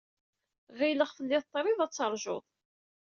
[0.79, 2.45] Ɣileɣ tellid trid ad teṛjud.